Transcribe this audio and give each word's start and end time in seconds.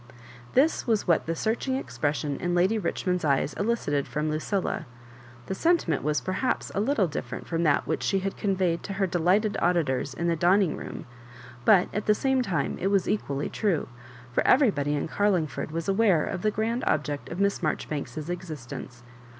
This 0.55 0.87
was 0.87 1.07
what 1.07 1.27
the 1.27 1.35
searching 1.35 1.75
expression 1.75 2.37
in 2.37 2.55
Lady 2.55 2.79
Richmond's 2.79 3.23
eyes 3.23 3.53
elicited 3.53 4.07
from 4.07 4.31
Lucilla. 4.31 4.87
The 5.45 5.53
sentiment 5.53 6.01
was 6.01 6.21
perhaps 6.21 6.71
a 6.73 6.79
little 6.79 7.05
different 7.07 7.45
from 7.47 7.61
that 7.65 7.85
which 7.85 8.01
she 8.01 8.17
had 8.17 8.35
conveyed 8.35 8.81
to 8.81 8.93
her 8.93 9.05
delighted 9.05 9.57
auditors 9.61 10.15
in 10.15 10.27
the 10.27 10.35
dining 10.35 10.75
room, 10.75 11.05
but 11.65 11.87
at 11.93 12.07
the 12.07 12.15
same 12.15 12.41
time 12.41 12.79
it 12.79 12.87
was 12.87 13.07
equally 13.07 13.47
true; 13.47 13.89
for 14.33 14.41
everybody 14.43 14.95
in 14.95 15.07
Carlingford 15.07 15.69
was 15.69 15.87
aware 15.87 16.25
of 16.25 16.41
the 16.41 16.49
grand 16.49 16.83
object 16.87 17.29
of 17.29 17.39
Miss 17.39 17.61
Marjoribanks's 17.61 18.27
existence. 18.27 19.03